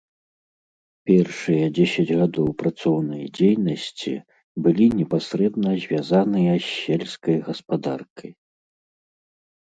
Першыя 1.07 1.65
дзесяць 1.79 2.15
гадоў 2.21 2.47
працоўнай 2.61 3.23
дзейнасці 3.37 4.13
былі 4.67 4.87
непасрэдна 5.01 5.69
звязаныя 5.83 6.53
з 6.69 6.71
сельскай 6.79 7.37
гаспадаркай. 7.51 8.31